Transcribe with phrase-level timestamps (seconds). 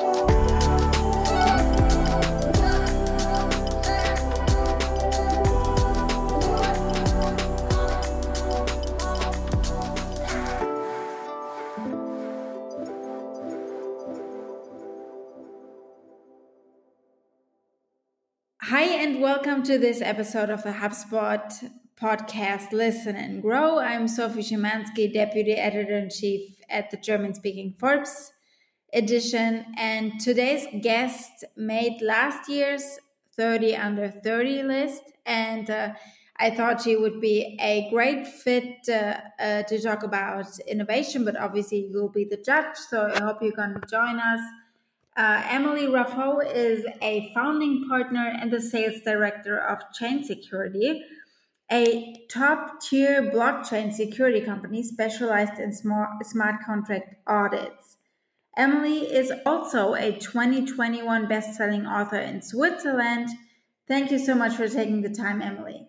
[0.00, 0.04] Hi,
[18.82, 23.80] and welcome to this episode of the HubSpot podcast Listen and Grow.
[23.80, 28.30] I'm Sophie Schimansky, Deputy Editor in Chief at the German speaking Forbes
[28.92, 29.66] edition.
[29.76, 32.98] And today's guest made last year's
[33.36, 35.02] 30 under 30 list.
[35.26, 35.92] And uh,
[36.40, 41.36] I thought she would be a great fit uh, uh, to talk about innovation, but
[41.36, 42.76] obviously you'll be the judge.
[42.76, 44.40] So I hope going to join us.
[45.16, 51.00] Uh, Emilie Raffo is a founding partner and the sales director of ChainSecurity,
[51.72, 57.97] a top tier blockchain security company specialized in smart, smart contract audits.
[58.58, 63.28] Emilie is also a 2021 best selling author in Switzerland.
[63.86, 65.86] Thank you so much for taking the time, Emilie.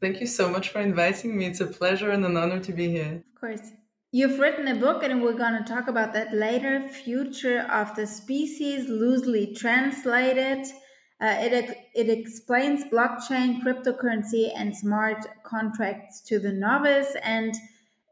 [0.00, 1.44] Thank you so much for inviting me.
[1.44, 3.22] It's a pleasure and an honor to be here.
[3.34, 3.72] Of course.
[4.12, 8.06] You've written a book, and we're going to talk about that later Future of the
[8.06, 10.66] Species, loosely translated.
[11.20, 17.54] Uh, it, it explains blockchain, cryptocurrency, and smart contracts to the novice and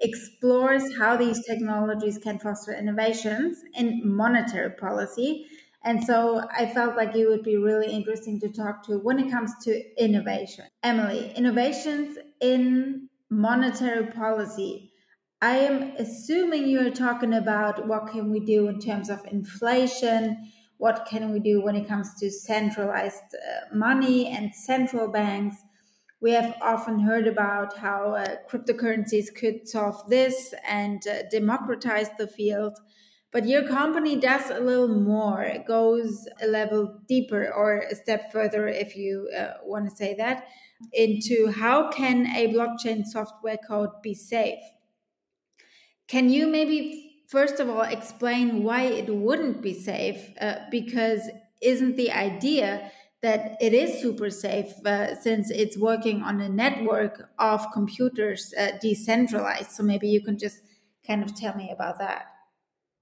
[0.01, 5.47] explores how these technologies can foster innovations in monetary policy.
[5.85, 9.31] And so I felt like it would be really interesting to talk to when it
[9.31, 10.67] comes to innovation.
[10.83, 14.93] Emilie, innovations in monetary policy
[15.41, 21.07] I am assuming you're talking about what can we do in terms of inflation, what
[21.09, 25.57] can we do when it comes to centralized uh, money and central banks.
[26.21, 32.27] We have often heard about how uh, cryptocurrencies could solve this and uh, democratize the
[32.27, 32.79] field.
[33.31, 35.43] But your company does a little more.
[35.43, 40.15] It goes a level deeper or a step further, if you uh, want to say
[40.15, 40.49] that,
[40.93, 44.61] into how can a blockchain software code be safe?
[46.07, 50.31] Can you maybe first of all explain why it wouldn't be safe?
[50.41, 51.29] Uh, because
[51.61, 52.91] isn't the idea
[53.23, 58.73] that it is super safe uh, since it's working on a network of computers uh,
[58.81, 59.73] decentralized?
[59.73, 60.61] So maybe you can just
[61.07, 62.27] kind of tell me about that.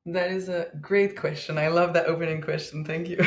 [0.06, 1.58] That is a great question.
[1.58, 2.84] I love that opening question.
[2.84, 3.18] Thank you.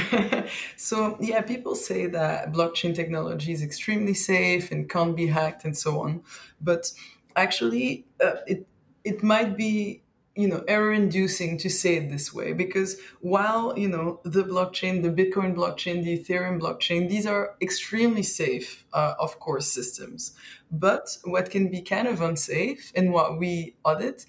[0.77, 5.77] so, yeah, people say that blockchain technology is extremely safe and can't be hacked and
[5.77, 6.23] so on.
[6.61, 6.89] But
[7.35, 8.65] actually, uh, it
[9.03, 10.03] it might be
[10.39, 15.03] you know error inducing to say it this way because while you know the blockchain
[15.03, 20.33] the bitcoin blockchain the ethereum blockchain these are extremely safe uh, of course systems.
[20.71, 24.25] But what can be kind of unsafe and what we audit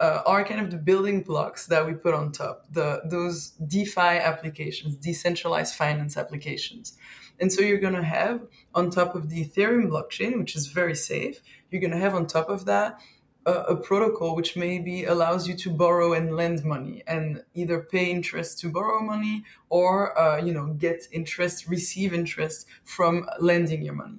[0.00, 4.00] uh, are kind of the building blocks that we put on top the those defi
[4.00, 6.98] applications decentralized finance applications.
[7.40, 8.40] And so you're going to have
[8.74, 11.40] on top of the ethereum blockchain which is very safe
[11.70, 12.98] you're going to have on top of that
[13.46, 18.10] a, a, protocol which maybe allows you to borrow and lend money and either pay
[18.10, 23.94] interest to borrow money or uh, you know get interest receive interest from lending your
[23.94, 24.18] money.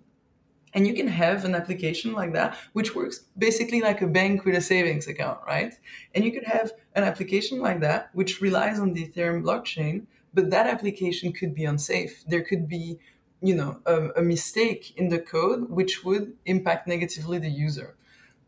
[0.76, 4.56] And you can have an application like that which works basically like a bank with
[4.56, 5.74] a savings account right?
[6.14, 10.50] And you could have an application like that which relies on the ethereum blockchain but
[10.50, 12.24] that application could be unsafe.
[12.28, 13.00] There could be
[13.42, 17.96] you know a, a mistake in the code which would impact negatively the user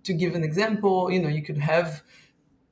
[0.06, 2.04] to give an example, you know, you could have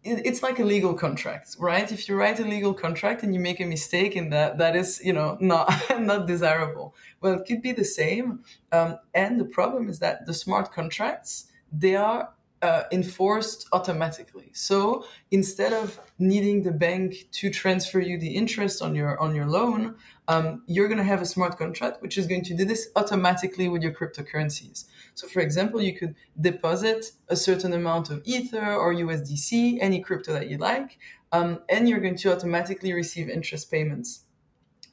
[0.06, 1.90] it's like a legal contract, right?
[1.90, 5.02] If you write a legal contract and you make a mistake in that, that is,
[5.04, 6.94] you know, not not desirable.
[7.22, 8.44] Well, it could be the same.
[8.72, 12.30] Um, and the problem is that the smart contracts they are
[12.64, 14.50] uh, enforced automatically.
[14.54, 19.46] So instead of needing the bank to transfer you the interest on your on your
[19.46, 19.96] loan,
[20.30, 23.68] um, you're going to have a smart contract which is going to do this automatically
[23.68, 24.86] with your cryptocurrencies.
[25.14, 30.32] So, for example, you could deposit a certain amount of Ether or USDC, any crypto
[30.32, 30.98] that you like,
[31.34, 34.24] um, and you're going to automatically receive interest payments.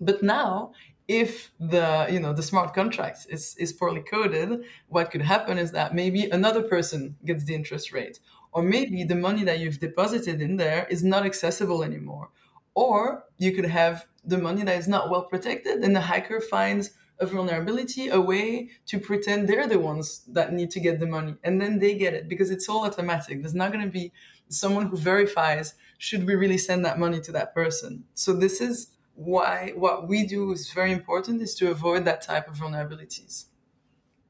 [0.00, 0.73] But now
[1.11, 5.73] if the you know the smart contract is, is poorly coded what could happen is
[5.73, 8.21] that maybe another person gets the interest rate.
[8.53, 12.31] Or maybe the money that you've deposited in there is not accessible anymore.
[12.75, 16.91] Or you could have the money that is not well protected and the hacker finds
[17.19, 21.35] a vulnerability a way to pretend they're the ones that need to get the money
[21.43, 23.43] and then they get it because it's all automatic.
[23.43, 24.12] There's not going to be
[24.49, 28.05] someone who verifies should we really send that money to that person?
[28.15, 28.89] So this is
[29.21, 33.45] why what we do is very important is to avoid that type of vulnerabilities.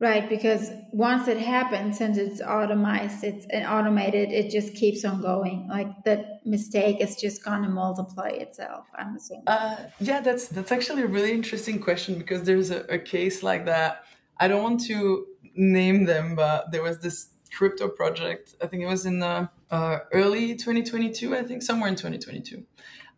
[0.00, 5.20] Right, because once it happens, since it's automized, it's and automated, it just keeps on
[5.20, 5.68] going.
[5.68, 8.86] Like that mistake is just gonna multiply itself.
[8.98, 9.44] I'm assuming.
[9.46, 13.66] Uh, yeah, that's that's actually a really interesting question because there's a, a case like
[13.66, 14.04] that.
[14.38, 18.56] I don't want to name them, but there was this crypto project.
[18.62, 21.36] I think it was in the uh, early 2022.
[21.36, 22.64] I think somewhere in 2022,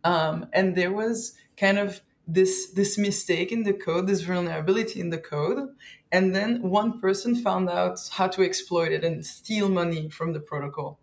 [0.03, 5.09] um, and there was kind of this this mistake in the code, this vulnerability in
[5.09, 5.69] the code,
[6.11, 10.39] and then one person found out how to exploit it and steal money from the
[10.39, 10.99] protocol.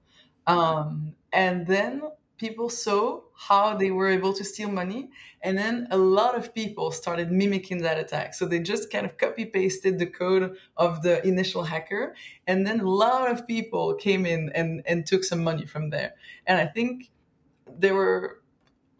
[0.46, 2.02] Um, and then
[2.38, 5.10] people saw how they were able to steal money,
[5.42, 8.32] and then a lot of people started mimicking that attack.
[8.34, 12.14] So they just kind of copy pasted the code of the initial hacker,
[12.46, 16.14] and then a lot of people came in and and took some money from there.
[16.46, 17.10] And I think
[17.78, 18.39] there were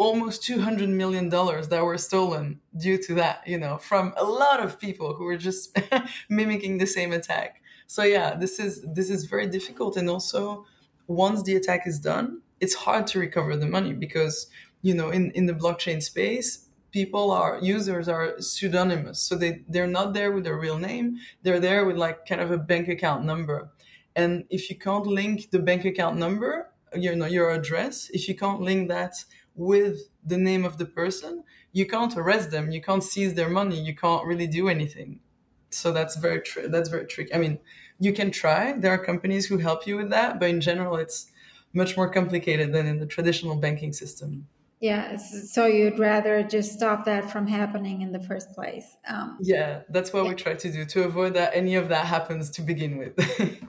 [0.01, 4.59] almost 200 million dollars that were stolen due to that you know from a lot
[4.59, 5.79] of people who were just
[6.31, 7.63] mimicking the same attack.
[7.87, 9.99] So yeah this is this is very difficult.
[9.99, 10.65] And also
[11.07, 14.47] once the attack is done it's hard to recover the money because
[14.81, 19.19] you know in in the blockchain space people are users are pseudonymous.
[19.27, 21.19] So they they're not there with their real name.
[21.43, 23.71] They're there with like kind of a bank account number.
[24.17, 28.35] And if you can't link the bank account number you know your address if you
[28.35, 29.15] can't link that
[29.61, 33.79] with the name of the person, you can't arrest them, you can't seize their money,
[33.79, 35.21] you can't really do anything.
[35.69, 37.33] So that's very tr- that's very tricky.
[37.35, 37.59] I mean,
[37.99, 38.73] you can try.
[38.73, 41.27] There are companies who help you with that, but in general, it's
[41.75, 44.49] much more complicated than in the traditional banking system.
[44.81, 48.97] Yeah, so you'd rather just stop that from happening in the first place.
[49.07, 50.31] Um, yeah, that's what yeah.
[50.31, 53.15] we try to do to avoid that any of that happens to begin with.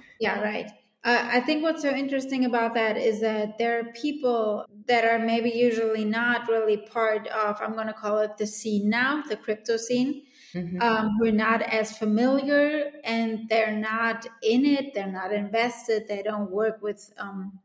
[0.22, 0.72] yeah, right.
[1.04, 5.18] Uh, I think what's so interesting about that is that there are people that are
[5.18, 9.36] maybe usually not really part of, I'm going to call it the scene now, the
[9.36, 10.80] crypto scene, mm-hmm.
[10.80, 16.22] um, who are not as familiar and they're not in it, they're not invested, they
[16.22, 17.60] don't work with um,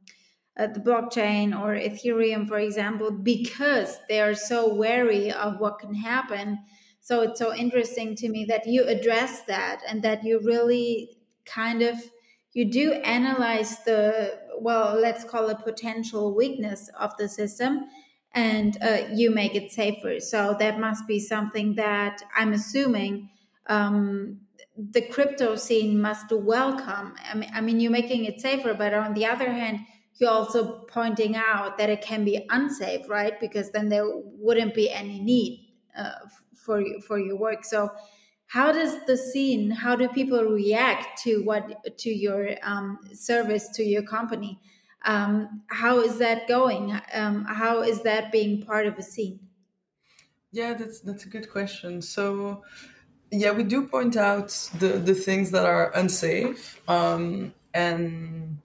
[0.58, 5.94] uh, the blockchain or Ethereum, for example, because they are so wary of what can
[5.94, 6.58] happen.
[7.02, 11.82] So it's so interesting to me that you address that and that you really kind
[11.82, 11.96] of
[12.56, 17.84] you do analyze the well let's call it potential weakness of the system
[18.32, 20.20] and uh, you make it safer.
[20.20, 23.28] So that must be something that i'm assuming
[23.66, 24.40] um,
[24.76, 27.14] the crypto scene must welcome.
[27.30, 29.80] I mean, I mean you're making it safer but on the other hand
[30.14, 33.38] you're also pointing out that it can be unsafe right?
[33.38, 34.06] Because then there
[34.46, 36.20] wouldn't be any need uh,
[36.54, 37.66] for for your work.
[37.66, 37.90] So
[38.46, 43.84] how does the scene how do people react to what to your um, service to
[43.84, 44.60] your company?
[45.04, 46.98] Um, how is that going?
[47.12, 49.40] Um, how is that being part of a scene?
[50.52, 52.00] Yeah that's that's a good question.
[52.02, 52.62] So
[53.30, 58.58] yeah we do point out the the things that are unsafe um, and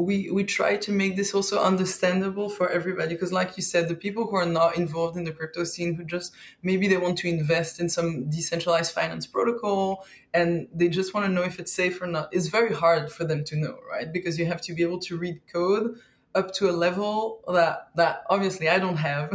[0.00, 3.94] we we try to make this also understandable for everybody because like you said the
[3.94, 6.32] people who are not involved in the crypto scene who just
[6.62, 11.32] maybe they want to invest in some decentralized finance protocol and they just want to
[11.32, 14.12] know if it's safe or not it's very hard for them to know right?
[14.12, 15.98] Because you have to be able to read code
[16.34, 19.28] up to a level that that obviously I don't have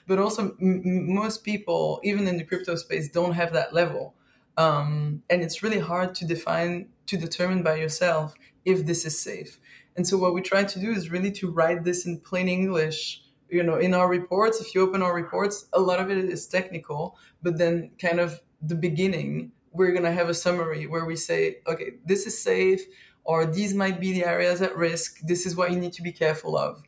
[0.06, 4.14] but also m- most people even in the crypto space don't have that level.
[4.58, 8.34] Um, and it's really hard to define to determine by yourself
[8.66, 9.58] if this is safe
[9.96, 13.22] and so what we try to do is really to write this in plain English.
[13.50, 16.46] You know, in our reports, if you open our reports, a lot of it is
[16.46, 21.16] technical, but then kind of the beginning, we're going to have a summary where we
[21.16, 22.82] say, okay, this is safe,
[23.24, 25.20] or these might be the areas at risk.
[25.20, 26.82] This is what you need to be careful of.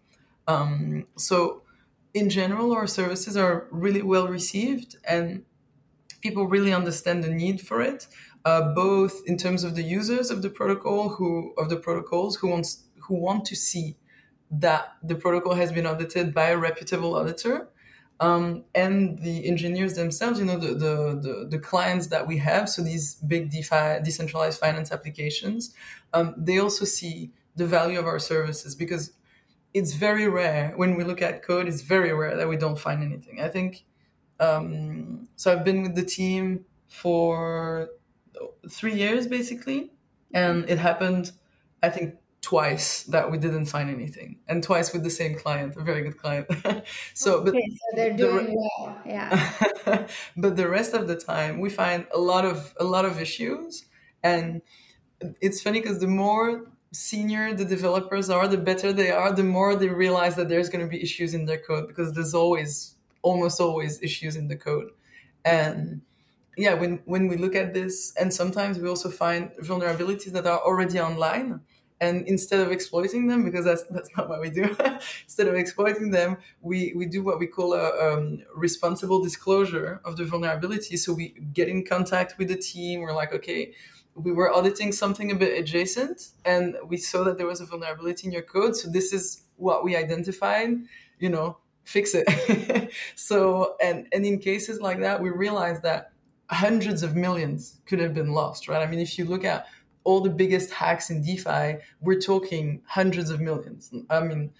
[0.46, 1.62] Um, so,
[2.14, 5.44] in general, our services are really well received, and
[6.22, 8.06] people really understand the need for it.
[8.46, 12.48] Uh, both in terms of the users of the protocol who of the protocols who
[12.48, 13.96] wants who want to see
[14.50, 17.68] that the protocol has been audited by a reputable auditor.
[18.20, 22.68] Um, and the engineers themselves, you know, the, the, the, the, clients that we have,
[22.68, 25.74] so these big DeFi, decentralized finance applications,
[26.12, 29.12] um, they also see the value of our services because
[29.74, 33.02] it's very rare when we look at code, it's very rare that we don't find
[33.02, 33.40] anything.
[33.40, 33.84] I think,
[34.38, 37.88] um, so I've been with the team for
[38.70, 39.90] three years basically,
[40.32, 41.32] and it happened,
[41.82, 45.82] I think, twice that we didn't find anything and twice with the same client a
[45.82, 46.46] very good client.
[47.14, 50.06] So okay, but so they're doing the, well yeah.
[50.36, 53.86] But the rest of the time we find a lot of a lot of issues
[54.22, 54.62] and
[55.40, 59.74] it's funny because the more senior the developers are the better they are the more
[59.74, 63.60] they realize that there's going to be issues in their code because there's always almost
[63.60, 64.90] always issues in the code.
[65.44, 66.02] And
[66.56, 70.60] yeah, when when we look at this, and sometimes we also find vulnerabilities that are
[70.60, 71.60] already online
[72.00, 74.64] and instead of exploiting them because that's that's not what we do
[75.24, 80.16] instead of exploiting them we we do what we call a um, responsible disclosure of
[80.16, 80.96] the vulnerability.
[80.96, 83.00] So we get in contact with the team.
[83.00, 83.74] We're like okay
[84.16, 88.28] we were auditing something a bit adjacent and we saw that there was a vulnerability
[88.28, 88.76] in your code.
[88.76, 90.70] So this is what we identified
[91.18, 92.92] you know fix it.
[93.14, 96.12] So and and in cases like that we realized that
[96.50, 98.82] hundreds of millions could have been lost right?
[98.82, 99.66] I mean if you look at
[100.04, 103.92] all the biggest hacks in DeFi, we're talking hundreds of millions.
[104.10, 104.52] I mean,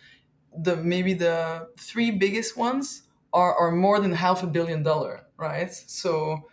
[0.57, 5.73] the maybe the three biggest ones are, are more than half a billion dollar, right?
[5.73, 6.49] So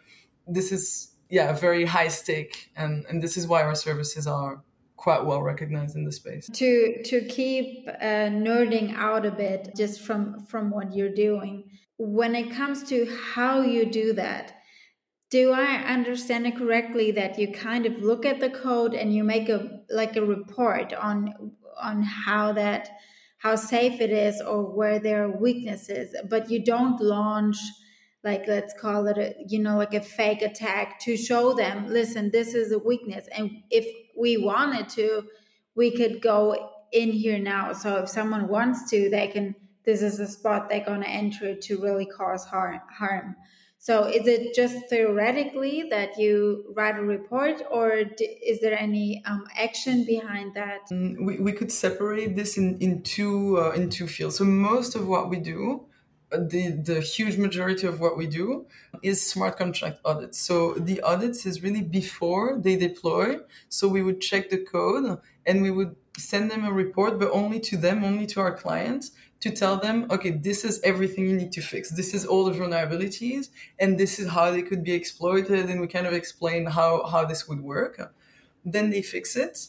[0.47, 4.61] this is yeah, very high stake and, and this is why our services are
[4.97, 6.47] quite well recognized in the space.
[6.53, 11.63] To to keep uh, nerding out a bit just from from what you're doing,
[11.97, 14.60] when it comes to how you do that,
[15.31, 19.23] do i understand it correctly that you kind of look at the code and you
[19.23, 22.89] make a like a report on on how that
[23.39, 27.57] how safe it is or where there are weaknesses but you don't launch
[28.23, 32.29] like let's call it a you know like a fake attack to show them listen
[32.29, 35.23] this is a weakness and if we wanted to
[35.75, 37.73] we could go in here now.
[37.73, 41.55] So if someone wants to they can this is a spot they're going to enter
[41.55, 43.35] to really cause harm harm
[43.81, 49.43] so is it just theoretically that you write a report, or is there any um,
[49.57, 50.81] action behind that?
[50.91, 54.37] Mm, we, we could separate this in, in, two, uh, in two fields.
[54.37, 55.87] So most of what we do
[56.31, 58.65] uh, the the huge majority of what we do
[59.01, 60.39] is smart contract audits.
[60.39, 63.39] So the audits is really before they deploy.
[63.67, 67.59] So we would check the code and we would send them a report, but only
[67.61, 69.11] to them, only to our clients,
[69.41, 71.91] to tell them, okay, this is everything you need to fix.
[71.91, 75.69] This is all the vulnerabilities, and this is how they could be exploited.
[75.69, 78.13] And we kind of explain how, how this would work.
[78.63, 79.67] Then they fix it.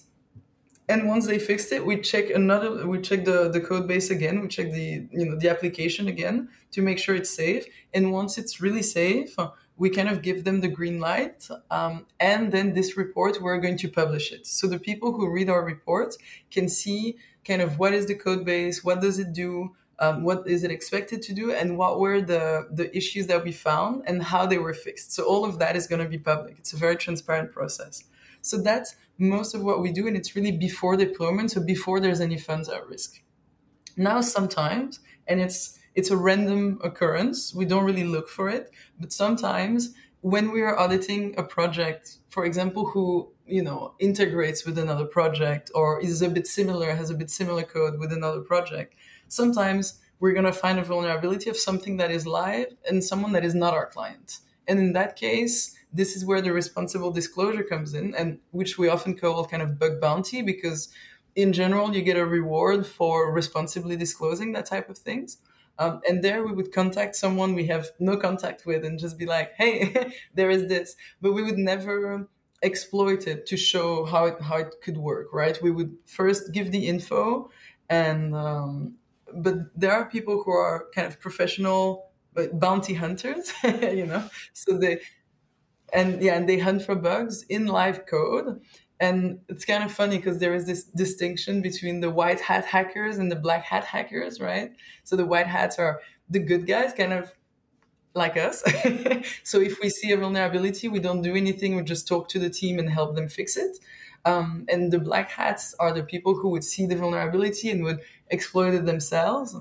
[0.88, 4.40] And once they fixed it, we check another, we check the, the code base again.
[4.42, 7.64] We check the, you know, the application again to make sure it's safe.
[7.94, 9.36] And once it's really safe,
[9.78, 11.48] we kind of give them the green light.
[11.70, 14.46] Um, and then this report, we're going to publish it.
[14.46, 16.14] So the people who read our report
[16.50, 20.46] can see kind of what is the code base, what does it do, um, what
[20.46, 24.22] is it expected to do, and what were the, the issues that we found and
[24.22, 25.12] how they were fixed.
[25.12, 26.56] So all of that is going to be public.
[26.58, 28.04] It's a very transparent process.
[28.40, 32.20] So that's most of what we do, and it's really before deployment, so before there's
[32.20, 33.22] any funds at risk.
[33.96, 37.54] Now, sometimes, and it's it's a random occurrence.
[37.54, 42.44] We don't really look for it, but sometimes when we are auditing a project, for
[42.44, 47.14] example, who you know integrates with another project or is a bit similar, has a
[47.14, 48.94] bit similar code with another project,
[49.28, 53.44] sometimes we're going to find a vulnerability of something that is live and someone that
[53.44, 54.38] is not our client.
[54.68, 58.88] And in that case, this is where the responsible disclosure comes in, and which we
[58.88, 60.88] often call kind of bug bounty because
[61.34, 65.38] in general you get a reward for responsibly disclosing that type of things.
[65.78, 69.26] Um, and there we would contact someone we have no contact with and just be
[69.26, 70.94] like, hey, there is this.
[71.20, 72.28] But we would never
[72.62, 75.60] exploit it to show how it, how it could work, right?
[75.62, 77.50] We would first give the info
[77.88, 78.94] and, um,
[79.34, 84.78] but there are people who are kind of professional bug bounty hunters, you know, so
[84.78, 85.00] they,
[85.92, 88.60] and yeah, and they hunt for bugs in live code.
[88.98, 93.18] And it's kind of funny because there is this distinction between the white hat hackers
[93.18, 94.70] and the black hat hackers right?
[95.02, 96.00] So the white hats are
[96.30, 97.32] the good guys kind of
[98.14, 98.62] like us
[99.42, 102.50] so if we see a vulnerability we don't do anything we just talk to the
[102.50, 103.78] team and help them fix it
[104.24, 108.00] um, and the black hats are the people who would see the vulnerability and would
[108.30, 109.56] exploit it themselves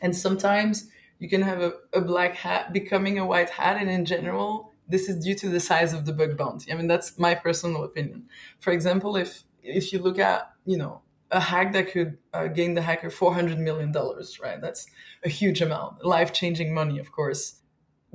[0.00, 4.04] and sometimes you can have a, a black hat becoming a white hat and in
[4.04, 6.72] general this is due to the size of the bug bounty.
[6.72, 8.28] I mean, that's my personal opinion.
[8.60, 12.74] For example, if if you look at you know a hack that could uh, gain
[12.74, 14.60] the hacker four hundred million dollars, right?
[14.60, 14.86] That's
[15.24, 17.56] a huge amount, life changing money, of course.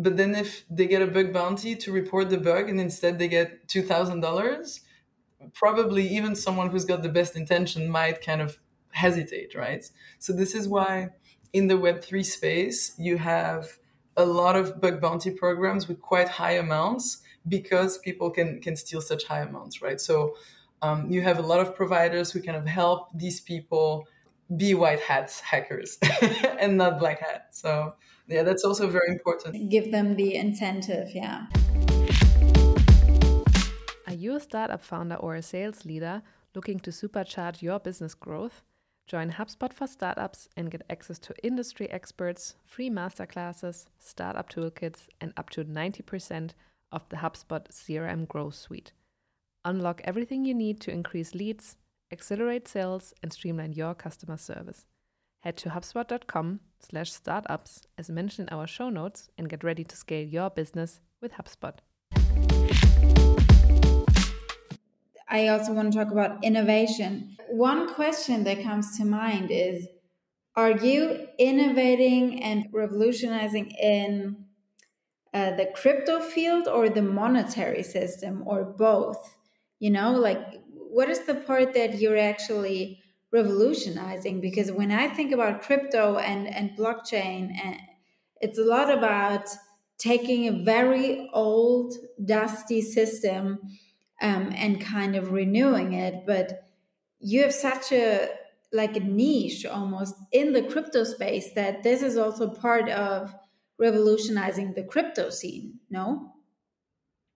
[0.04, 3.28] But then if they get a bug bounty to report the bug and instead they
[3.28, 4.82] get two thousand dollars,
[5.54, 8.60] probably even someone who's got the best intention might kind of
[9.04, 9.84] hesitate, right?
[10.20, 11.10] So this is why
[11.54, 13.78] in the Web three space you have
[14.18, 17.06] a lot of bug bounty programs with quite high amounts
[17.48, 20.00] because people can can steal such high amounts, right?
[20.02, 20.36] So
[20.82, 24.08] um, you have a lot of providers who kind of help these people
[24.58, 25.98] be white hats hackers
[26.60, 27.48] and not black hat.
[27.52, 27.96] So
[28.28, 29.70] yeah, that's also very important.
[29.70, 31.48] Give them the incentive, yeah.
[34.08, 36.22] Are you a startup founder or a sales leader
[36.54, 38.64] looking to supercharge your business growth?
[39.08, 45.34] Join HubSpot for startups and get access to industry experts, free masterclasses, startup toolkits, and
[45.38, 46.52] up to 90%
[46.92, 48.92] of the HubSpot CRM Growth Suite.
[49.66, 51.76] Unlock everything you need to increase leads,
[52.12, 54.86] accelerate sales, and streamline your customer service.
[55.42, 59.96] Head to HubSpot.com slash startups as mentioned in our show notes and get ready to
[59.96, 61.78] scale your business with HubSpot.
[65.32, 67.38] I also want to talk about innovation.
[67.50, 69.88] One question that comes to mind is
[70.56, 74.46] Are you innovating and revolutionizing in
[75.34, 79.38] uh, the crypto field or the monetary system or both?
[79.80, 80.61] You know, like
[80.92, 84.42] what is the part that you're actually revolutionizing?
[84.42, 87.78] Because when I think about crypto and, and blockchain, eh,
[88.42, 89.48] it's a lot about
[89.98, 91.94] taking a very old,
[92.26, 93.60] dusty system
[94.22, 96.26] um, and kind of renewing it.
[96.26, 96.64] But
[97.20, 98.30] you have such a
[98.74, 103.34] like a niche almost in the crypto space that this is also part of
[103.78, 105.80] revolutionizing the crypto scene.
[105.90, 106.34] No.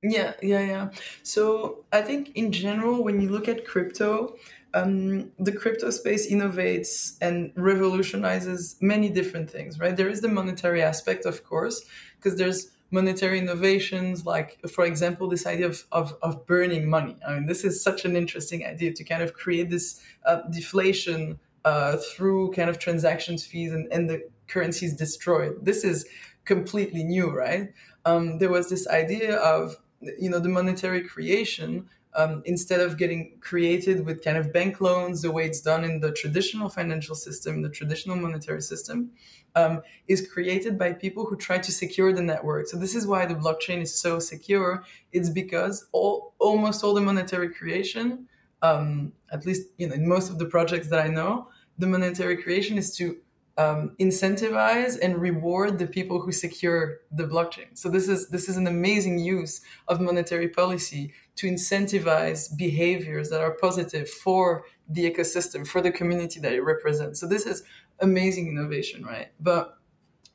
[0.07, 0.89] Yeah, yeah, yeah.
[1.23, 4.35] So I think in general, when you look at crypto,
[4.73, 9.95] um, the crypto space innovates and revolutionizes many different things, right?
[9.95, 11.83] There is the monetary aspect, of course,
[12.17, 17.15] because there's monetary innovations, like, for example, this idea of, of, of, burning money.
[17.27, 21.39] I mean, this is such an interesting idea to kind of create this uh, deflation
[21.63, 25.55] uh, through kind of transactions fees and, and the currency is destroyed.
[25.63, 26.05] This is
[26.43, 27.73] completely new, right?
[28.05, 33.33] Um, there was this idea of, you know, the monetary creation um, instead of getting
[33.41, 37.61] created with kind of bank loans the way it's done in the traditional financial system,
[37.61, 39.11] the traditional monetary system,
[39.55, 42.67] um, is created by people who try to secure the network.
[42.67, 44.83] So this is why the blockchain is so secure.
[45.11, 48.27] It's because all almost all the monetary creation,
[48.61, 52.41] um, at least you know in most of the projects that I know, the monetary
[52.41, 53.17] creation is to
[53.57, 57.67] um, incentivize and reward the people who secure the blockchain.
[57.73, 63.41] So this is this is an amazing use of monetary policy to incentivize behaviors that
[63.41, 67.19] are positive for the ecosystem, for the community that it represents.
[67.19, 67.63] So this is
[67.99, 69.29] amazing innovation, right?
[69.39, 69.77] But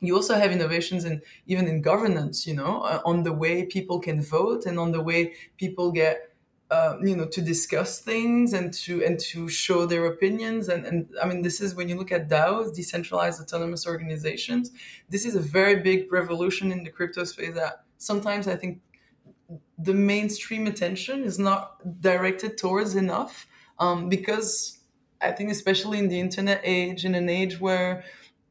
[0.00, 4.00] you also have innovations in even in governance, you know, uh, on the way people
[4.00, 6.29] can vote and on the way people get
[6.70, 10.68] uh, you know to discuss things and to and to show their opinions.
[10.68, 14.70] And and i mean this is when you look at daos decentralized autonomous organizations
[15.08, 18.80] this is a very big revolution in the crypto space that sometimes i think
[19.78, 21.62] the mainstream attention is not
[22.00, 23.46] directed towards enough
[23.78, 24.78] um, because
[25.20, 28.04] i think especially in the internet age in an age where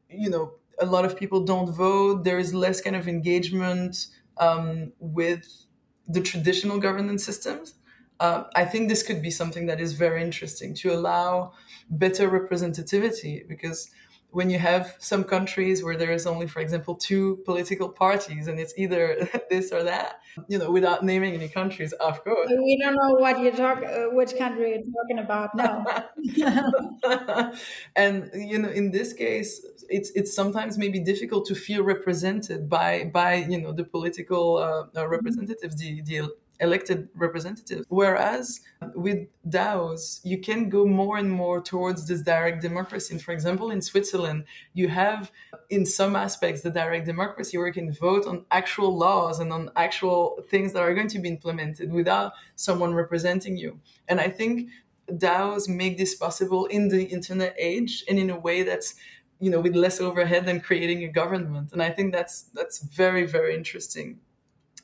[0.08, 4.06] you know a lot of people don't vote there is less kind of engagement
[4.38, 5.66] um, with
[6.08, 7.74] the traditional governance systems
[8.20, 11.52] uh, I think this could be something that is very interesting to allow
[11.88, 13.90] better representativity because
[14.32, 18.60] when you have some countries where there is only, for example, two political parties and
[18.60, 22.48] it's either this or that, you know, without naming any countries, of course.
[22.48, 25.84] We don't know what you talk, uh, which country you're talking about now.
[27.96, 33.10] and you know, in this case, it's it's sometimes maybe difficult to feel represented by
[33.12, 36.30] by you know the political uh, uh representatives, the the
[36.60, 37.86] elected representatives.
[37.88, 38.60] Whereas
[38.94, 43.14] with DAOs, you can go more and more towards this direct democracy.
[43.14, 44.44] And for example, in Switzerland,
[44.74, 45.32] you have
[45.70, 49.70] in some aspects the direct democracy where you can vote on actual laws and on
[49.76, 53.80] actual things that are going to be implemented without someone representing you.
[54.08, 54.68] And I think
[55.10, 58.94] DAOs make this possible in the internet age and in a way that's
[59.40, 63.24] you know with less overhead than creating a government and i think that's that's very
[63.26, 64.18] very interesting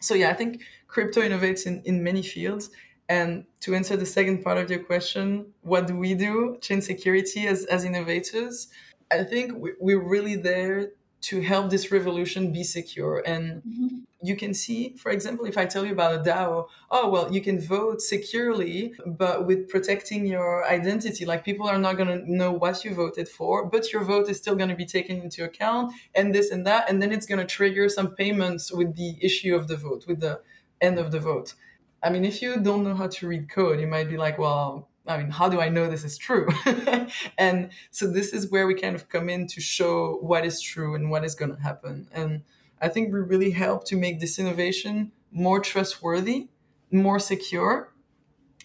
[0.00, 0.62] so yeah i think
[0.96, 2.70] crypto innovates in, in many fields.
[3.08, 7.66] And to answer the second part of your question, what do we do, ChainSecurity as,
[7.66, 8.68] as innovators?
[9.12, 13.22] I think we're really there to help this revolution be secure.
[13.26, 13.98] And mm-hmm.
[14.22, 17.40] you can see, for example, if I tell you about a DAO, oh, well, you
[17.40, 21.24] can vote securely, but with protecting your identity.
[21.24, 24.36] Like people are not going to know what you voted for, but your vote is
[24.38, 26.88] still going to be taken into account and this and that.
[26.88, 30.20] And then it's going to trigger some payments with the issue of the vote, with
[30.20, 30.40] the
[30.80, 31.54] end of the vote.
[32.02, 34.88] I mean, if you don't know how to read code, you might be like, well,
[35.06, 36.48] I mean, how do I know this is true?
[37.38, 40.94] and so this is where we kind of come in to show what is true
[40.94, 42.08] and what is going to happen.
[42.12, 42.42] And
[42.80, 46.48] I think we really help to make this innovation more trustworthy,
[46.90, 47.92] more secure.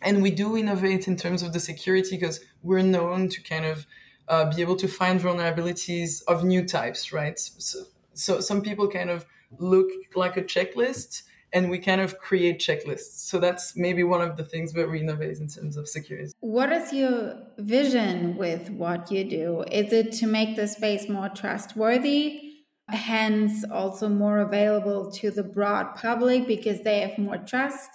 [0.01, 3.85] And we do innovate in terms of the security because we're known to kind of
[4.27, 7.37] uh, be able to find vulnerabilities of new types, right?
[7.37, 9.25] So, so some people kind of
[9.57, 13.29] look like a checklist and we kind of create checklists.
[13.29, 16.31] So that's maybe one of the things where we innovate in terms of security.
[16.39, 19.63] What is your vision with what you do?
[19.71, 22.51] Is it to make the space more trustworthy?
[22.89, 27.89] hence also more available to the broad public because they have more trust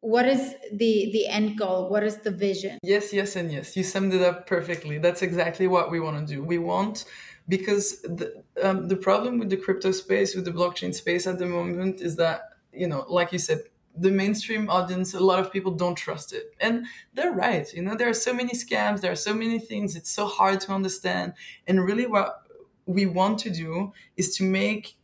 [0.00, 3.82] what is the the end goal what is the vision yes yes and yes you
[3.82, 7.04] summed it up perfectly that's exactly what we want to do we want
[7.48, 11.46] because the, um, the problem with the crypto space with the blockchain space at the
[11.46, 13.60] moment is that you know like you said
[13.96, 16.54] the mainstream audience a lot of people don't trust it.
[16.60, 19.96] And they're right you know there are so many scams there are so many things
[19.96, 21.34] it's so hard to understand.
[21.66, 22.42] And really what
[22.86, 24.96] we want to do is to make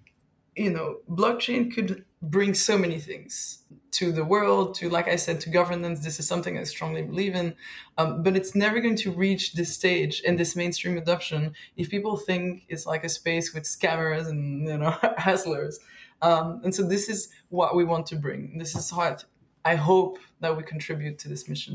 [0.57, 5.41] you know blockchain could bring so many things to the world to like i said
[5.41, 6.01] to governance.
[6.01, 7.55] This is something i strongly believe in.
[7.97, 12.17] Um, but it's never going to reach this stage and this mainstream adoption if people
[12.17, 15.79] think it's like a space with scammers and you know hustlers
[16.23, 18.59] um, and so this is what we want to bring.
[18.59, 19.25] This is what
[19.65, 21.75] i hope that we contribute to this mission.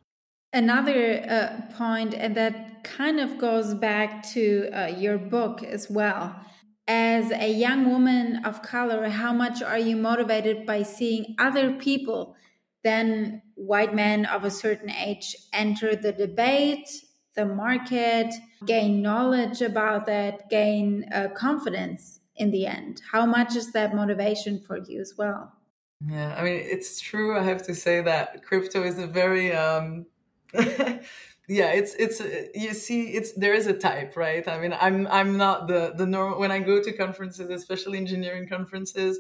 [0.54, 6.36] Another uh, point and that kind of goes back to uh, your book as well.
[6.88, 12.36] As a young woman of color, how much are you motivated by seeing other people
[12.84, 16.90] than white men of a certain age enter the debate,
[17.36, 18.34] the market,
[18.66, 23.02] gain knowledge about that, gain uh, confidence in the end?
[23.12, 25.54] How much is that motivation for you as well?
[26.06, 27.38] Yeah, I mean, it's true.
[27.38, 30.06] I have to say that crypto is a very um,
[31.48, 32.22] yeah it's it's
[32.56, 36.06] you see it's there is a type right i mean i'm i'm not the the
[36.06, 39.19] normal when i go to conferences especially engineering conferences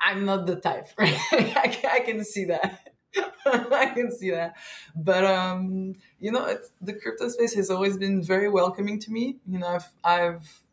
[0.00, 2.80] i'm not the type right I, can, I can see that
[3.46, 4.56] i can see that
[4.94, 9.58] but um you know the crypto space has always been very welcoming to me you
[9.58, 10.63] know i've i've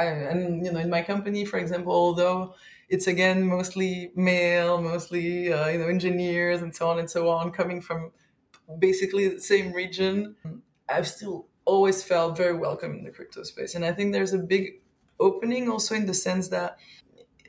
[0.00, 2.54] I, and you know in my company for example although
[2.88, 7.50] it's again mostly male mostly uh, you know engineers and so on and so on
[7.50, 8.12] coming from
[8.78, 10.36] basically the same region,
[10.88, 13.74] I've still always felt very welcome in the crypto space.
[13.74, 14.80] And I think there's a big
[15.20, 16.78] opening also in the sense that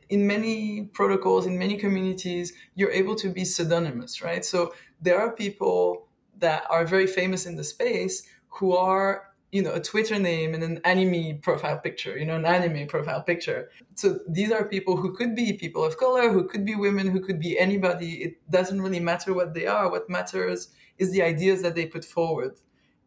[0.10, 4.44] in many protocols, in many communities, you're able to be pseudonymous, right?
[4.44, 6.08] So there are people
[6.40, 10.64] that are very famous in the space who are you know a twitter name and
[10.64, 13.70] an anime profile picture you know an anime profile picture.
[13.96, 17.20] So these are people who could be people of color who could be women who
[17.20, 18.24] could be anybody.
[18.24, 19.90] It doesn't really matter what they are.
[19.90, 22.54] What matters is the ideas that they put forward.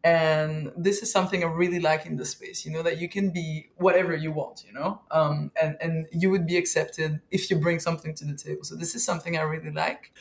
[0.03, 3.29] And this is something i really like in the space you know that you can
[3.29, 5.01] be whatever you want you know?
[5.11, 8.63] Um, and and you would be accepted if you bring something to the table.
[8.63, 10.11] So this is something i really like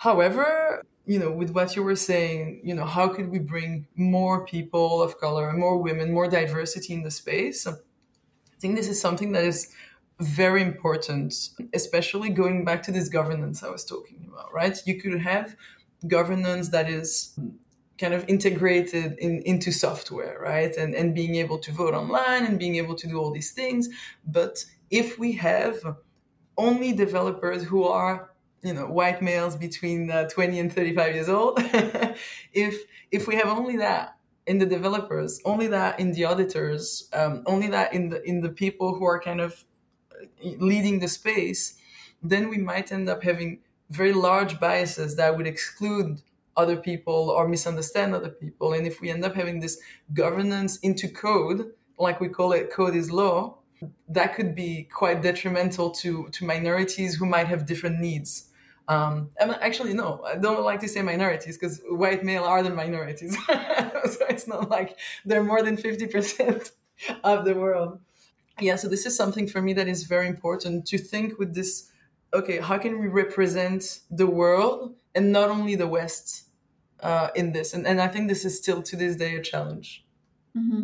[0.00, 4.44] however you know with what you were saying you know how could we bring more
[4.44, 7.72] people of color more women more diversity in the space i
[8.60, 9.72] think this is something that is
[10.20, 11.32] very important
[11.72, 15.56] especially going back to this governance i was talking about right you could have
[16.06, 17.38] governance that is
[18.00, 20.74] kind of integrated in, into software, right?
[20.76, 23.90] And, and being able to vote online and being able to do all these things.
[24.26, 25.76] But if we have
[26.56, 28.29] only developers who are,
[28.62, 31.58] you know, white males between uh, 20 and 35 years old,
[32.52, 37.42] if if we have only that in the developers, only that in the auditors, um,
[37.46, 39.64] only that in the in the people who are kind of
[40.42, 41.78] leading the space,
[42.22, 46.20] then we might end up having very large biases that would exclude
[46.56, 48.72] other people or misunderstand other people.
[48.72, 49.80] And if we end up having this
[50.12, 53.58] governance into code, like we call it code is law,
[54.08, 58.49] that could be quite detrimental to, to minorities who might have different needs.
[58.90, 62.70] Um, and actually, no, I don't like to say minorities because white male are the
[62.70, 63.36] minorities.
[63.46, 66.72] so it's not like they're more than 50%
[67.22, 68.00] of the world.
[68.58, 71.88] Yeah, so this is something for me that is very important to think with this
[72.32, 76.44] okay, how can we represent the world and not only the West
[77.00, 77.74] uh, in this?
[77.74, 80.04] And, and I think this is still to this day a challenge.
[80.56, 80.80] Mm-hmm.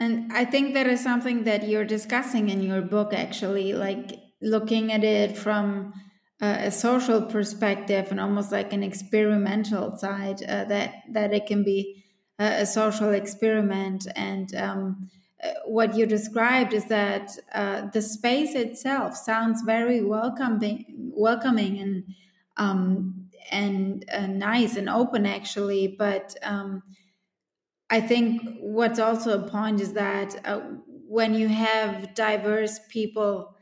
[0.00, 4.92] And I think that is something that you're discussing in your book, actually, like looking
[4.92, 5.92] at it from
[6.40, 12.04] a social perspective and almost like an experimental side, uh, that that it can be
[12.38, 15.10] a, a social experiment and um,
[15.42, 22.04] uh, what you described is that uh, the space itself sounds very welcoming, welcoming and
[22.56, 25.94] um, and uh, nice and open actually.
[25.96, 26.82] But um,
[27.88, 30.60] I think what's also a point is that uh,
[31.06, 33.54] when you have diverse people,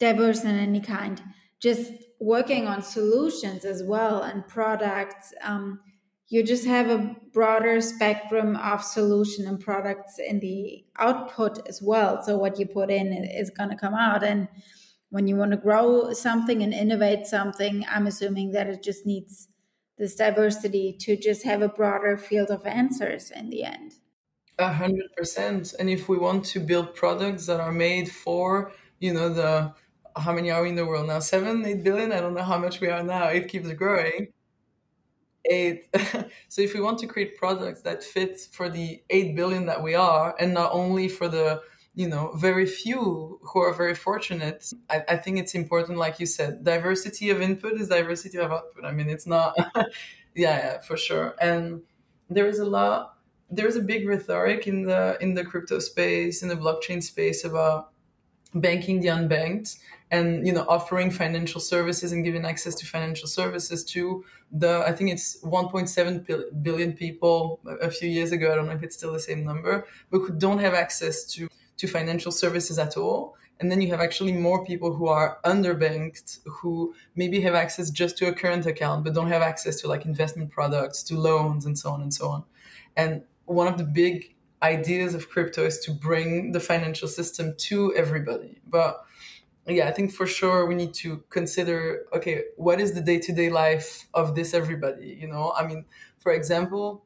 [0.00, 1.22] diverse in any kind,
[1.60, 5.34] just working on solutions as well and products.
[5.42, 5.80] Um,
[6.28, 12.22] you just have a broader spectrum of solution and products in the output as well.
[12.22, 14.22] So what you put in is going to come out.
[14.22, 14.48] And
[15.10, 19.48] when you want to grow something and innovate something, I'm assuming that it just needs
[19.98, 23.94] this diversity to just have a broader field of answers in the end.
[24.58, 25.74] A hundred percent.
[25.78, 29.74] And if we want to build products that are made for, you know, the
[30.16, 31.18] how many are we in the world now?
[31.18, 32.12] Seven, eight billion?
[32.12, 33.28] I don't know how much we are now.
[33.28, 34.28] It keeps growing.
[35.44, 35.88] Eight.
[36.48, 39.94] so if we want to create products that fit for the eight billion that we
[39.94, 41.60] are, and not only for the
[41.94, 46.26] you know very few who are very fortunate, I, I think it's important, like you
[46.26, 48.84] said, diversity of input is diversity of output.
[48.84, 49.54] I mean, it's not.
[49.76, 49.84] yeah,
[50.34, 51.34] yeah, for sure.
[51.40, 51.82] And
[52.30, 53.16] there is a lot
[53.52, 57.90] there's a big rhetoric in the in the crypto space in the blockchain space about
[58.54, 59.78] banking the unbanked
[60.12, 64.92] and you know offering financial services and giving access to financial services to the i
[64.92, 68.52] think it's 1.7 billion people a few years ago.
[68.52, 71.48] I don't know if it's still the same number but who don't have access to
[71.78, 73.36] to financial services at all.
[73.58, 78.18] And then you have actually more people who are underbanked who maybe have access just
[78.18, 81.78] to a current account but don't have access to like investment products to loans and
[81.78, 82.44] so on and so on.
[82.96, 87.94] And one of the big ideas of crypto is to bring the financial system to
[87.94, 88.60] everybody.
[88.66, 89.04] But
[89.66, 93.32] yeah, I think for sure we need to consider okay, what is the day to
[93.32, 95.18] day life of this everybody?
[95.20, 95.84] You know, I mean,
[96.18, 97.04] for example,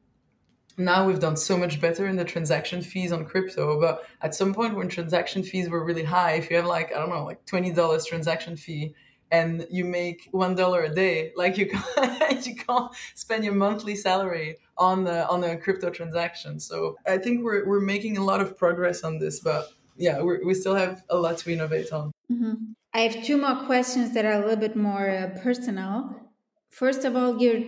[0.77, 4.53] now we've done so much better in the transaction fees on crypto, but at some
[4.53, 7.45] point when transaction fees were really high, if you have like, I don't know, like
[7.45, 8.93] $20 transaction fee,
[9.31, 13.95] and you make one dollar a day like you can't you can't spend your monthly
[13.95, 18.39] salary on the on a crypto transaction so i think we're, we're making a lot
[18.39, 19.67] of progress on this but
[19.97, 22.53] yeah we still have a lot to innovate on mm-hmm.
[22.93, 26.15] i have two more questions that are a little bit more uh, personal
[26.69, 27.61] first of all you're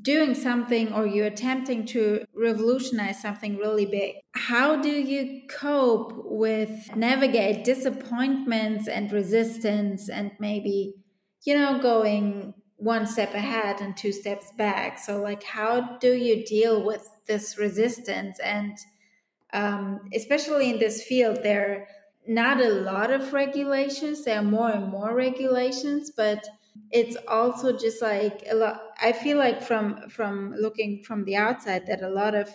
[0.00, 4.14] doing something or you're attempting to revolutionize something really big.
[4.32, 10.94] How do you cope with navigate disappointments and resistance and maybe,
[11.44, 14.98] you know, going one step ahead and two steps back?
[14.98, 18.38] So, like, how do you deal with this resistance?
[18.40, 18.76] And
[19.52, 21.86] um, especially in this field, there are
[22.26, 26.46] not a lot of regulations, there are more and more regulations, but
[26.90, 31.86] it's also just like a lot i feel like from from looking from the outside
[31.86, 32.48] that a lot of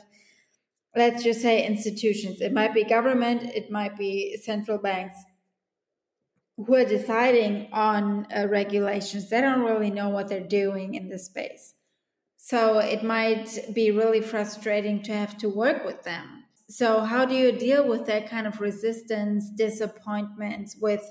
[0.95, 5.23] let's just say institutions it might be government it might be central banks
[6.57, 9.29] who are deciding on uh, regulations.
[9.29, 11.75] They don't really know what they're doing in this space.
[12.37, 16.36] So it might be really frustrating to have to work with them
[16.69, 21.03] so how do you deal with that kind of resistance disappointments with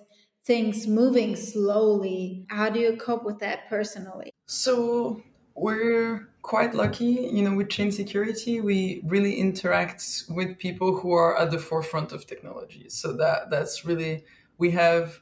[0.47, 2.47] things moving slowly.
[2.49, 4.33] How do you cope with that personally?
[4.47, 5.21] So
[5.57, 11.51] we're quite lucky, you know, with ChainSecurity, we really interact with people who are at
[11.51, 12.89] the forefront of technology.
[12.89, 14.25] So that that's really
[14.59, 15.21] we have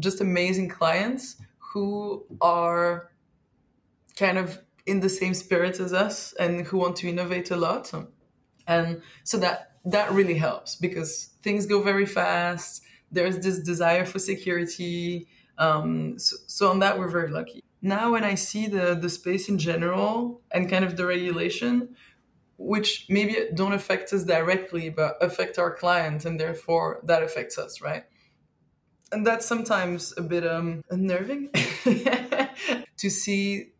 [0.00, 3.10] just amazing clients who are
[4.16, 7.92] kind of in the same spirit as us and who want to innovate a lot.
[8.66, 12.82] And so that that really helps because things go very fast
[13.14, 15.28] there's this desire for security.
[15.56, 17.62] Um, so, so on that, we're very lucky.
[17.80, 21.96] Now, when I see the the space in general and kind of the regulation,
[22.56, 27.80] which maybe don't affect us directly, but affect our clients, and therefore that affects us,
[27.80, 28.04] right?
[29.12, 31.50] And that's sometimes a bit um, unnerving
[32.96, 33.73] to see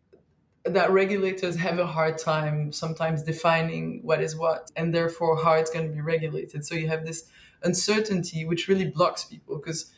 [0.64, 5.70] that regulators have a hard time sometimes defining what is what, and therefore how it's
[5.70, 6.64] going to be regulated.
[6.64, 7.24] So you have this
[7.62, 9.92] uncertainty which really blocks people because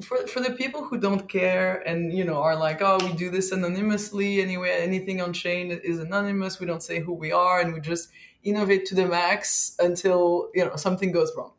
[0.00, 3.30] for, for the people who don't care and you know are like oh we do
[3.30, 7.74] this anonymously anyway anything on chain is anonymous we don't say who we are and
[7.74, 8.10] we just
[8.44, 11.52] innovate to the max until you know something goes wrong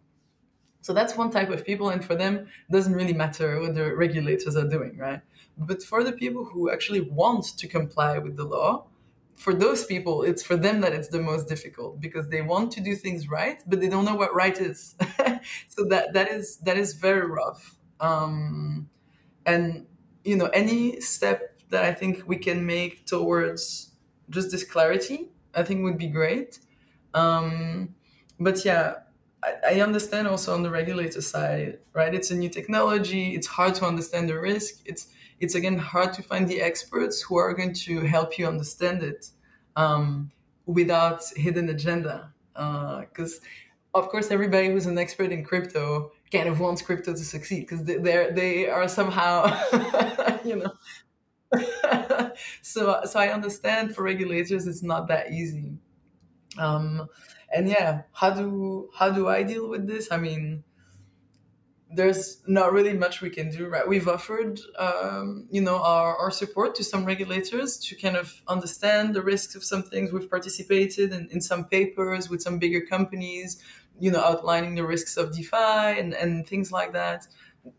[0.81, 3.93] so that's one type of people and for them it doesn't really matter what the
[3.95, 5.21] regulators are doing right
[5.59, 8.85] but for the people who actually want to comply with the law
[9.39, 12.81] for those people, it's for them that it's the most difficult because they want to
[12.81, 14.95] do things right, but they don't know what right is.
[15.69, 17.77] so that that is that is very rough.
[18.01, 18.89] Um,
[19.45, 19.85] and
[20.25, 23.91] you know, any step that I think we can make towards
[24.29, 26.59] just this clarity, I think would be great.
[27.13, 27.95] Um,
[28.41, 28.95] but yeah,
[29.41, 32.13] I, I understand also on the regulator side, right?
[32.13, 33.35] It's a new technology.
[33.35, 34.81] It's hard to understand the risk.
[34.85, 35.07] It's
[35.39, 39.27] it's again hard to find the experts who are going to help you understand it
[39.75, 40.31] um,
[40.65, 42.33] without hidden agenda.
[42.53, 43.39] Because
[43.95, 47.61] uh, of course, everybody who's an expert in crypto kind of wants crypto to succeed
[47.61, 47.97] because they
[48.31, 49.47] they are somehow,
[50.43, 50.71] you know.
[52.61, 55.73] so so I understand for regulators it's not that easy.
[56.57, 57.07] Um,
[57.53, 60.11] and yeah, how do how do I deal with this?
[60.11, 60.63] I mean,
[61.91, 63.87] there's not really much we can do, right?
[63.87, 69.15] We've offered, um, you know, our, our support to some regulators to kind of understand
[69.15, 70.11] the risks of some things.
[70.11, 73.63] We've participated in, in some papers with some bigger companies,
[73.99, 77.27] you know, outlining the risks of DeFi and, and things like that.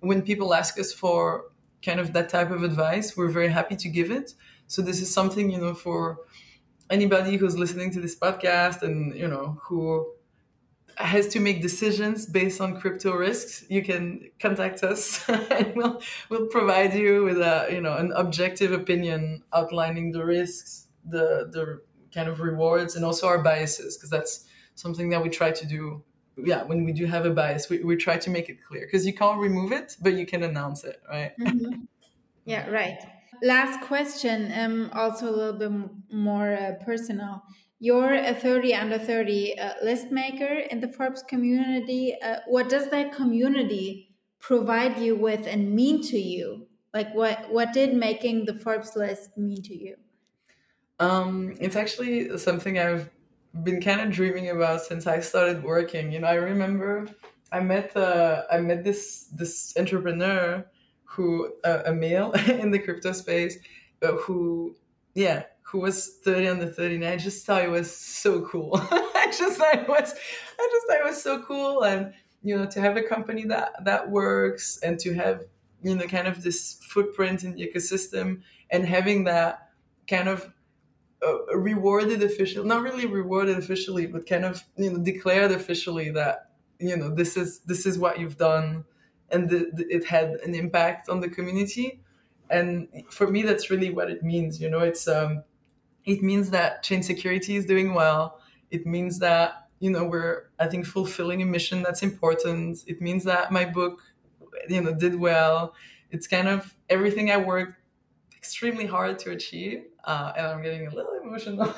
[0.00, 1.44] When people ask us for
[1.82, 4.34] kind of that type of advice, we're very happy to give it.
[4.66, 6.18] So this is something, you know, for
[6.90, 10.12] anybody who's listening to this podcast and, you know, who
[11.02, 16.46] has to make decisions based on crypto risks, you can contact us and we'll we'll
[16.46, 21.80] provide you with a you know an objective opinion outlining the risks, the the
[22.14, 26.02] kind of rewards, and also our biases because that's something that we try to do.
[26.36, 29.04] Yeah, when we do have a bias, we, we try to make it clear because
[29.06, 31.32] you can't remove it, but you can announce it, right?
[31.38, 31.82] Mm-hmm.
[32.46, 32.98] Yeah, right.
[33.42, 35.70] Last question, um, also a little bit
[36.12, 37.42] more uh, personal.
[37.80, 42.14] You're a 30 under 30 uh, list maker in the Forbes community.
[42.22, 46.66] Uh, what does that community provide you with and mean to you?
[46.92, 49.96] Like, what, what did making the Forbes list mean to you?
[50.98, 53.08] Um, it's actually something I've
[53.62, 56.12] been kind of dreaming about since I started working.
[56.12, 57.06] You know, I remember
[57.52, 60.64] I met uh, I met this this entrepreneur
[61.04, 63.58] who uh, a male in the crypto space
[64.02, 64.76] uh, who
[65.14, 68.72] yeah who was 30 under 30 i just thought it was so cool.
[68.90, 70.14] I just thought it was
[70.58, 71.82] i just thought it was so cool.
[71.82, 75.44] And you know to have a company that that works and to have
[75.82, 79.68] you know kind of this footprint in the ecosystem and having that
[80.08, 80.52] kind of
[81.26, 86.50] uh, rewarded officially not really rewarded officially but kind of you know declared officially that
[86.78, 88.84] you know this is this is what you've done
[89.30, 92.00] and the, the, it had an impact on the community.
[92.48, 95.44] And for me that's really what it means you know it's um
[96.10, 98.40] it means that ChainSecurity is doing well.
[98.72, 102.78] It means that, you know, we're, I think, fulfilling a mission that's important.
[102.88, 104.00] It means that my book,
[104.68, 105.72] you know, did well.
[106.10, 107.74] It's kind of everything I worked
[108.36, 109.84] extremely hard to achieve.
[110.02, 111.72] Uh, and I'm getting a little emotional.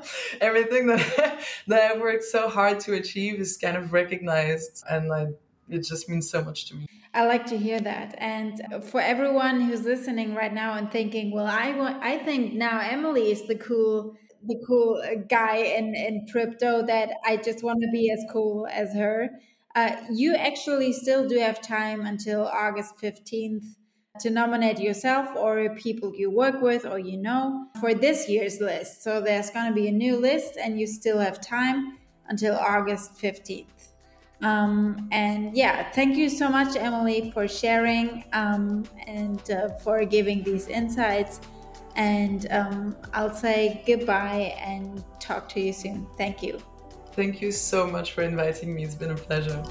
[0.40, 4.82] everything that, that I worked so hard to achieve is kind of recognized.
[4.90, 5.26] And I,
[5.68, 6.86] it just means so much to me.
[7.14, 8.14] I like to hear that.
[8.18, 12.78] And for everyone who's listening right now and thinking, well, I want, I think now
[12.80, 14.14] Emilie is the cool,
[14.46, 18.92] the cool guy in, in crypto that I just want to be as cool as
[18.94, 19.30] her.
[19.74, 23.64] Uh, you actually still do have time until August 15th
[24.20, 29.02] to nominate yourself or people you work with or you know for this year's list.
[29.02, 31.98] So there's going to be a new list and you still have time
[32.28, 33.95] until August 15th.
[34.42, 40.42] Um, and yeah, thank you so much, Emilie, for sharing um, and uh, for giving
[40.42, 41.40] these insights.
[41.96, 46.06] And um, I'll say goodbye and talk to you soon.
[46.18, 46.60] Thank you.
[47.12, 48.84] Thank you so much for inviting me.
[48.84, 49.64] It's been a pleasure.